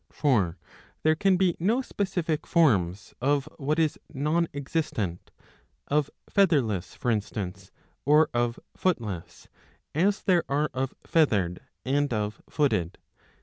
[0.11, 0.57] For
[1.03, 5.29] there can be no specific forms of what is non existent,
[5.89, 7.71] of Featherless for instance
[8.03, 9.47] or of Footless,
[9.93, 12.97] as there are of Feathered and of Footed.